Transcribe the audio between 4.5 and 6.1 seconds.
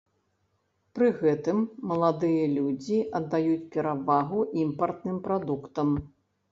імпартным прадуктам.